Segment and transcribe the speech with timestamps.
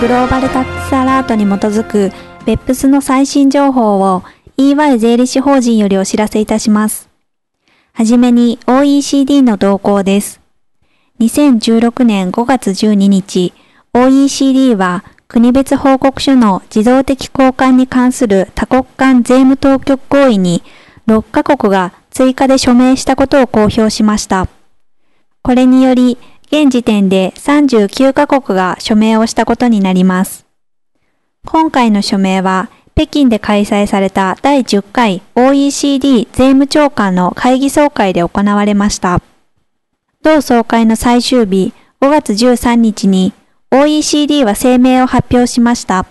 [0.00, 2.12] グローバルタックスアラートに基づく
[2.46, 4.22] BEPS の最新情報を
[4.56, 7.08] EY 税理士法人よりお知らせいたします。
[7.94, 10.40] はじめに OECD の動向です。
[11.18, 13.52] 2016年5月12日、
[13.92, 20.62] OECD は国別報告書の自動的交換に関する多国間税務当局合意に
[21.08, 24.46] 6カ国が追加で署名したことを公表しました。
[25.42, 26.18] これにより、
[26.50, 30.46] 現時点で39カ国が署名をしたことになります。
[31.44, 39.20] 今回の署名は、北京で開催された第10回 OECD 税務長官の会議総会で行われました。
[40.22, 43.34] 同総会の最終日5月13日に
[43.70, 46.06] OECD は声明を発表しました。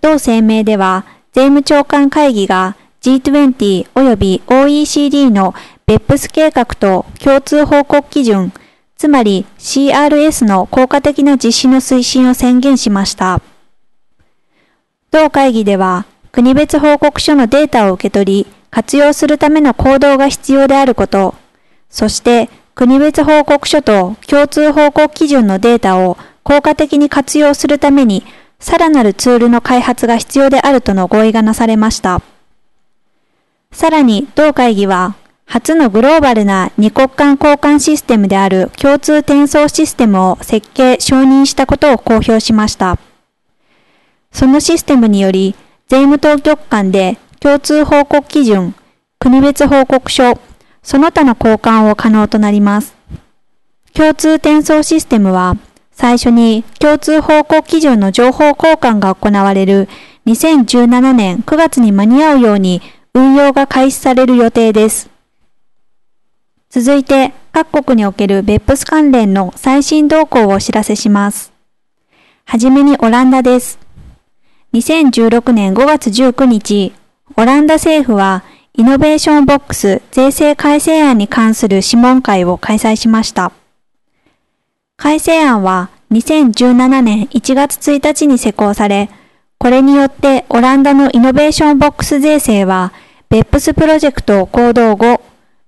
[0.00, 5.52] 同声明では、税務長官会議が G20 及び OECD の
[5.88, 8.52] BEPS 計画と共通報告基準、
[9.02, 13.42] つまり CRS の効果的な実施の推進を宣言しました。
[15.10, 21.34] 同会議では、国別報告書のデータを受け取り、活用するための行動が必要であること、
[21.90, 28.22] そして国別報告書と共通報告基準のデータを効果的に活用するために、
[28.60, 32.22] さらなるツールの開発が必要であるとの合意がなされました。
[33.72, 35.16] さらに、同会議は、
[35.52, 42.98] 初のグローバルな二国間交換システムである共通転送システムを設計・承認したことを公表しました。
[44.32, 45.54] そのシステムにより、
[45.88, 48.74] 税務当局間で共通報告基準、
[49.18, 50.40] 国別報告書、
[50.82, 52.96] その他の交換を可能となります。
[53.92, 55.58] 共通転送システムは、
[55.90, 59.90] 最初に共通報告基準の情報交換が行われる
[60.26, 62.80] 2017年9月に間に合うように
[63.12, 65.11] 運用が開始される予定です。
[66.74, 71.52] 続いて、各国における BEPS 関連の最新動向をお知らせします。
[72.46, 73.78] はじめにオランダです。
[74.72, 76.94] 2016年5月19日、
[77.36, 78.42] オランダ政府は
[78.72, 83.52] イノベーションボックス税制改正案に関する諮問会を開催しました。
[84.96, 89.10] 改正案は2017年1月1日に施行され、
[89.58, 92.94] これによってオランダのイノベーションボックス税制は、
[93.28, 95.20] BEPS プロジェクト行動5、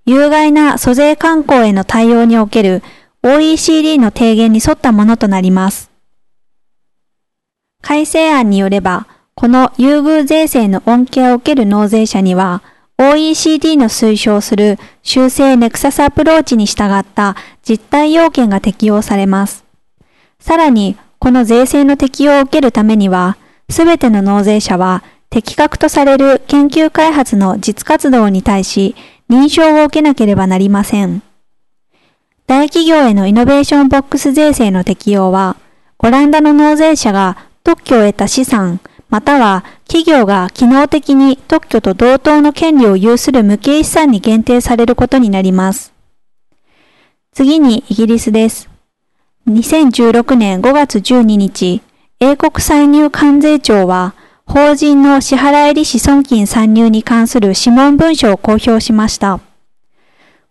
[0.05, 2.83] 有害な租税慣行への対応における
[3.23, 5.89] OECD の提言に沿ったものとなります。
[7.81, 12.61] 改正案によれば、この優遇税制の恩恵を受ける納税者には、
[12.99, 17.35] OECD の推奨する修正ネクサスアプローチに従った
[17.67, 19.65] 実態要件が適用されます。
[20.39, 23.37] さらに、この税制の適用を受けるためには、
[23.71, 28.95] すべての納税者は適格とされる研究開発の実活動に対し
[29.29, 31.21] 認証を受けなければなりません。
[32.47, 35.55] 大企業へのイノベーションボックス税制の適用は、
[35.99, 45.93] オランダの納税者が特許を得た資産、または企業が機能的に特許と同等の権利を有する無形資産に限定されることになります。
[47.31, 48.69] 次にイギリスです。
[49.47, 51.81] 2016年5月12日、
[52.19, 59.39] 英国歳入関税庁は、法人の支払い利子損金参入に関する諮問文書を公表しました。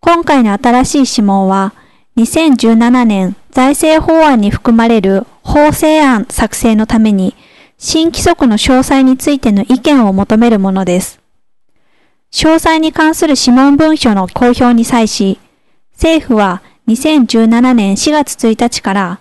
[0.01, 1.73] 今回の新しい諮問は、
[2.17, 7.35] 2017年財政法案に含まれる法制案作成のために、
[7.79, 11.21] 新規則の詳細についての意見を求めるものです。
[12.33, 15.39] 詳細に関する諮問文書の公表に際し、
[15.95, 19.21] 政府は2017年4月1日から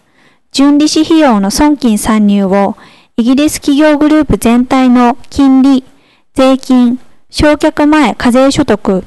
[0.51, 2.75] 純利子費用の損金参入を
[3.16, 5.84] イギリス企業グループ全体の金利、
[6.34, 9.06] 税金、償却前課税所得、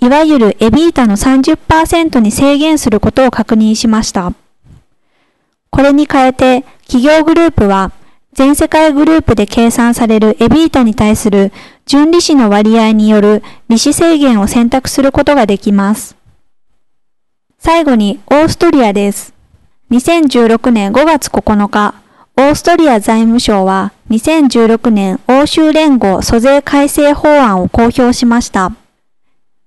[0.00, 4.32] いわゆるエビータの30%に制限することを確認しました。
[5.70, 7.92] これに変えて、企業グループは
[8.32, 11.52] 全世界グループで計算されるエビータに対する
[11.86, 16.16] 純利子の割合による利子制限を選択することができます。
[17.58, 19.32] 最後にオーストリアです。
[19.92, 21.94] 2016年5月9日、
[22.36, 28.72] オーストリア財務省は2016年欧州連合租税改正法案を公表しました。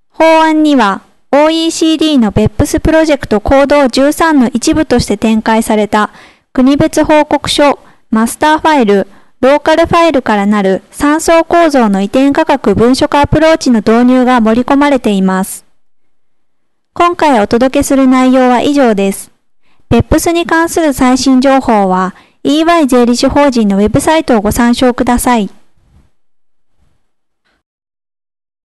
[0.09, 6.09] 法案には OECD の BEPS プロジェクト行動13の一部として展開された
[6.51, 7.79] 国別報告書
[8.09, 9.07] マスターファイル、
[9.39, 15.63] ローカルファイルからなる3層構造の移転価格文書化アプローチの導入が盛り込まれています。
[16.93, 19.31] 今回お届けする内容は以上です。
[19.89, 22.13] PEPS に関する最新情報は
[22.49, 25.49] EY 税理士法人のウェブサイトをご参照ください。